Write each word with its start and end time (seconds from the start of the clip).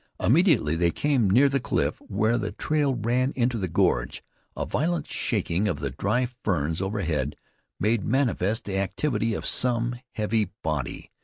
Immediately 0.19 0.75
they 0.77 0.89
came 0.89 1.29
near 1.29 1.47
the 1.47 1.59
cliff, 1.59 2.01
where 2.07 2.39
the 2.39 2.53
trail 2.53 2.95
ran 2.95 3.31
into 3.35 3.59
the 3.59 3.67
gorge, 3.67 4.23
a 4.57 4.65
violent 4.65 5.05
shaking 5.05 5.67
of 5.67 5.77
the 5.77 5.91
dry 5.91 6.25
ferns 6.43 6.81
overhead 6.81 7.35
made 7.79 8.03
manifest 8.03 8.63
the 8.63 8.79
activity 8.79 9.35
of 9.35 9.45
some 9.45 9.99
heavy 10.13 10.49
body. 10.63 11.11